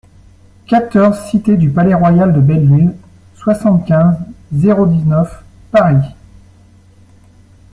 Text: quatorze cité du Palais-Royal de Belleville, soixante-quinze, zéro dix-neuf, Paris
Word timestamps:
quatorze 0.65 1.29
cité 1.29 1.55
du 1.57 1.69
Palais-Royal 1.69 2.33
de 2.33 2.39
Belleville, 2.41 2.95
soixante-quinze, 3.35 4.15
zéro 4.51 4.87
dix-neuf, 4.87 5.43
Paris 5.69 6.11